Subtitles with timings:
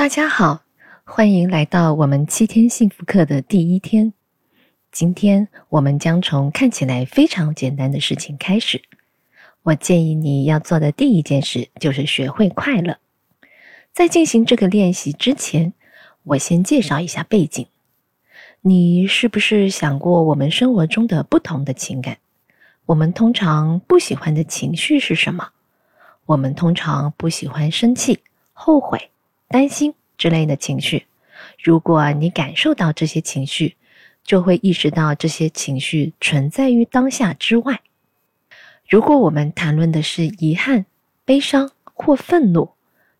[0.00, 0.62] 大家好，
[1.04, 4.14] 欢迎来到我们七天幸福课的第一天。
[4.90, 8.80] 今天我们将从看起来非常简单的事情开始。
[9.62, 12.96] 我建议你要做的第一件事就是学会快乐。
[13.92, 15.74] 在进行这个练习之前，
[16.22, 17.66] 我先介绍一下背景。
[18.62, 22.16] 你是不是想过我们生活中的不同的情感？
[22.86, 25.50] 我们通常不喜欢的情绪是什么？
[26.24, 28.20] 我们通常不喜欢生气、
[28.54, 29.10] 后悔。
[29.52, 31.06] 担心之类的情绪，
[31.60, 33.76] 如果你感受到这些情绪，
[34.22, 37.80] 就会意识到这些情绪存在于当下之外。
[38.88, 40.86] 如果我们谈论的是遗憾、
[41.24, 42.70] 悲伤或愤怒，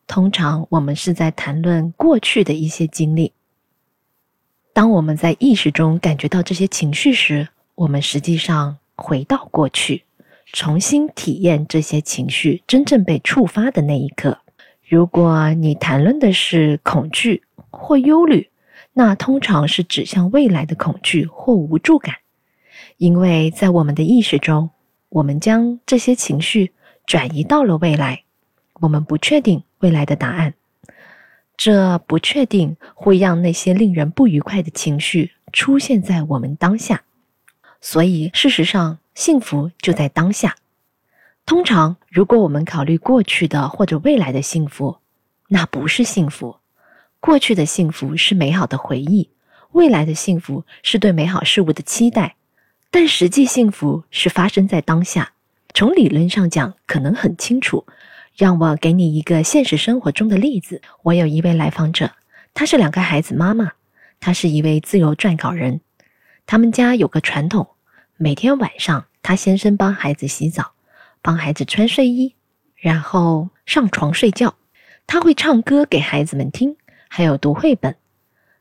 [0.06, 3.32] 通常我们是在谈论过去的一些经历。
[4.72, 10.04] 当我们在意识中感觉到这些情绪时，我们实际上回到过去，
[10.52, 14.38] 重新体验这些情绪真正被触发的那一刻。
[14.91, 18.50] 如果你谈论的是恐惧或忧虑，
[18.92, 22.16] 那通常是指向未来的恐惧或无助感，
[22.97, 24.70] 因为在我们的意识中，
[25.08, 26.72] 我们将这些情绪
[27.06, 28.24] 转移到了未来，
[28.80, 30.55] 我们不确定未来的答案，
[31.56, 37.04] 这不确定会让那些令人不愉快的情绪出现在我们当下，
[37.80, 40.56] 所以事实上，幸福就在当下。
[41.50, 44.98] 通常，如果我们考虑过去的或者未来的幸福，
[45.48, 46.58] 那不是幸福。
[47.18, 49.30] 过去的幸福是美好的回忆，
[49.72, 52.36] 未来的幸福是对美好事物的期待。
[52.92, 55.32] 但实际幸福是发生在当下。
[55.75, 57.84] 从理论上讲，可能很清楚。
[58.36, 62.12] 让我给你一个现实生活中的例子：我有一位来访者，
[62.54, 63.72] 她是两个孩子妈妈，
[64.20, 65.80] 她是一位自由撰稿人。
[66.46, 67.70] 他们家有个传统，
[68.16, 70.75] 每天晚上，她先生帮孩子洗澡。
[71.22, 72.34] 帮孩子穿睡衣，
[72.76, 74.54] 然后上床睡觉。
[75.06, 76.76] 他会唱歌给孩子们听，
[77.08, 77.97] 还有读绘本。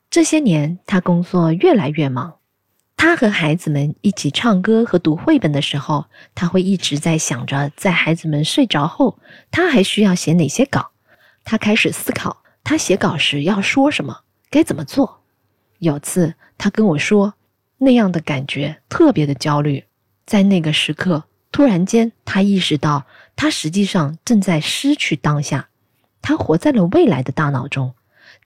[0.09, 2.37] 这些年，他工作越来越忙。
[2.97, 9.19] 他和孩子们一起唱歌和读绘本的时候，他会一直在想着，在孩子们睡着后，
[9.51, 10.91] 他还需要写哪些稿。
[11.45, 15.21] 他开始思考，他写稿时要说什么，该怎么做。
[15.77, 17.35] 有次，他跟我说，
[17.77, 19.85] 那样的感觉特别的焦虑。
[20.25, 21.28] 在那个时刻。
[21.51, 23.05] 突然间，他意识到，
[23.35, 25.69] 他实际上正在失去当下，
[26.21, 27.93] 他活在了未来的大脑中，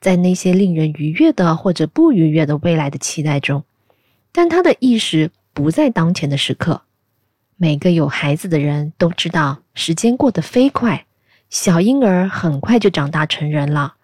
[0.00, 3.64] 在那些令人愉悦的或者不愉悦的未来的期待中，
[4.32, 6.82] 但他的意识不在当前的时刻。
[7.56, 11.06] 每个有孩子的人都知道，时间过得飞快，
[11.50, 13.94] 小婴儿很快就长大成人了。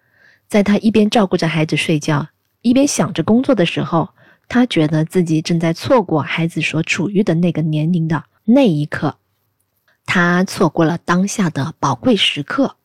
[0.47, 2.27] 在他一边照顾着孩子睡觉，
[2.61, 4.09] 一边想着工作的时候，
[4.47, 8.23] 他觉得自己正在错过孩子所处于的那个年龄的。
[8.43, 9.17] 那一刻，
[10.05, 12.75] 他错过了当下的宝贵时刻。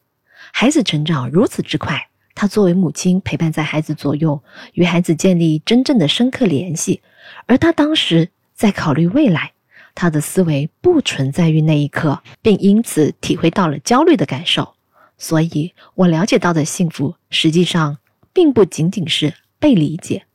[0.53, 4.43] 孩子成长如此之快，他作为母亲陪伴在孩子左右，
[4.75, 7.01] 与孩子建立真正的深刻联系。
[7.47, 9.53] 而他当时在考虑未来，
[9.95, 14.75] 他的思维不存在于那一刻，并因此体会到了焦虑的感受。
[15.19, 17.97] 所以，我了解到的幸福，实际上
[18.35, 20.27] 并不仅仅是被理解。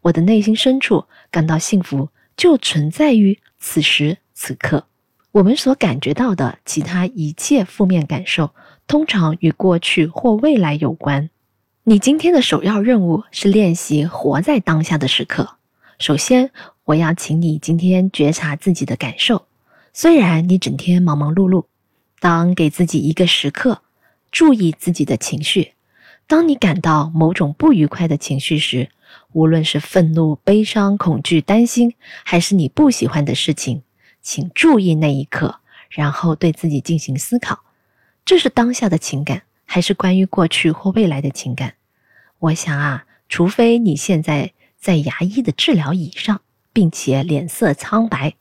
[0.00, 4.16] 我的内心深处感到幸福，就存在于此时。
[4.42, 4.86] 此刻，
[5.32, 8.54] 我们所感觉到的其他一切负面感受，
[8.86, 11.28] 通常与过去或未来有关。
[11.84, 15.56] 你今天的首要任务是练习活在当下的时刻。
[15.98, 16.50] 首先，
[16.86, 19.44] 我要请你今天觉察自己的感受。
[19.92, 21.66] 虽然你整天忙忙碌碌，
[22.18, 23.82] 当给自己一个时刻，
[24.32, 25.72] 注意自己的情绪。
[26.26, 28.88] 当你感到某种不愉快的情绪时，
[29.34, 31.92] 无论是愤怒、悲伤、恐惧、担心，
[32.24, 33.82] 还是你不喜欢的事情。
[34.22, 37.60] 请注意那一刻，然后对自己进行思考：
[38.24, 41.74] 这是当下的情感，还是关于过去或未来的情感？
[42.38, 46.40] 我想啊，除非你现在在牙医的治疗椅上，
[46.72, 48.34] 并且脸色苍白，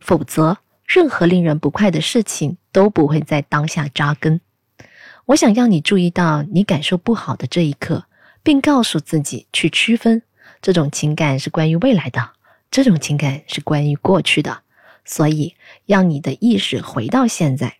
[0.00, 4.40] 否则任何令人不快的事情都不会在当下扎根。
[5.26, 8.04] 我想让你注意到你感受不好的这一刻，
[8.42, 10.22] 并告诉自己去区分：
[10.62, 12.30] 这种情感是关于未来的，
[12.70, 14.62] 这种情感是关于过去的。
[15.06, 15.54] 所以，
[15.86, 17.78] 让你的意识回到现在，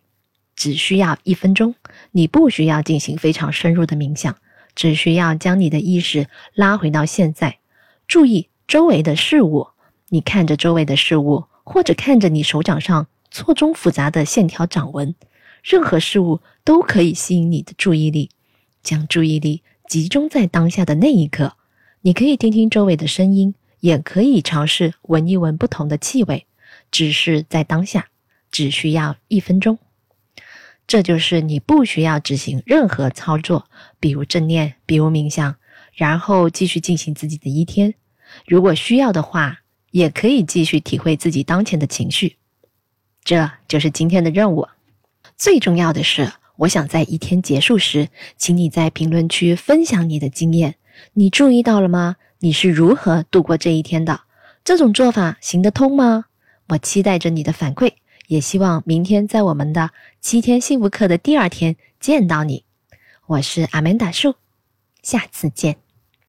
[0.55, 1.75] 只需要一分钟。
[2.11, 4.35] 你不需要进行非常深入的冥想，
[4.73, 7.59] 只需要将你的意识拉回到现在，
[8.07, 9.67] 注意周围的事物。
[10.09, 15.13] 你看着周围的事物，或者看着你手掌上错综复杂的线条掌纹，
[15.61, 18.31] 任何事物都可以吸引你的注意力。
[18.81, 21.57] 将注意力集中在当下的那一刻。
[22.01, 26.46] 你可以听听周围的声音，也可以尝试闻一闻不同的气味。
[26.91, 28.07] 只是在当下，
[28.51, 29.77] 只需要一分钟。
[30.87, 33.69] 这就是你不需要执行任何操作，
[33.99, 35.55] 比如正念，比如冥想，
[35.93, 37.95] 然后继续进行自己的一天。
[38.45, 39.59] 如果需要的话，
[39.91, 42.37] 也可以继续体会自己当前的情绪。
[43.23, 44.67] 这就是今天的任务。
[45.35, 48.07] 最重要的是，我想在一天结束时，
[48.37, 50.75] 请你在评论区分享你的经验。
[51.13, 52.15] 你注意到了吗？
[52.39, 54.21] 你是如何度过这一天的？
[54.63, 56.26] 这种做法行得通吗？
[56.67, 57.93] 我期待着你的反馈，
[58.27, 62.65] 也希望明天在我们的七天幸福课的第二天见到你。
[63.25, 64.35] 我是阿曼达树，
[65.01, 65.86] 下次见。